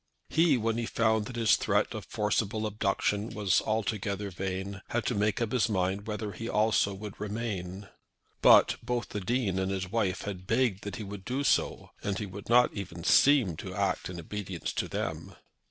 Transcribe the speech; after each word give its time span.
He, 0.29 0.57
when 0.57 0.79
he 0.79 0.87
found 0.87 1.25
that 1.27 1.35
his 1.35 1.55
threat 1.55 1.93
of 1.93 2.05
forcible 2.05 2.65
abduction 2.65 3.29
was 3.29 3.61
altogether 3.61 4.31
vain, 4.31 4.81
had 4.87 5.05
to 5.05 5.13
make 5.13 5.39
up 5.39 5.51
his 5.51 5.69
mind 5.69 6.07
whether 6.07 6.31
he 6.31 6.49
also 6.49 6.91
would 6.95 7.21
remain. 7.21 7.87
But 8.41 8.77
both 8.81 9.09
the 9.09 9.21
Dean 9.21 9.59
and 9.59 9.69
his 9.69 9.91
wife 9.91 10.23
had 10.23 10.47
begged 10.47 10.81
that 10.85 10.95
he 10.95 11.03
would 11.03 11.23
do 11.23 11.43
so, 11.43 11.91
and 12.01 12.17
he 12.17 12.25
would 12.25 12.49
not 12.49 12.73
even 12.73 13.03
seem 13.03 13.55
to 13.57 13.75
act 13.75 14.09
in 14.09 14.19
obedience 14.19 14.73
to 14.73 14.87
them. 14.87 15.35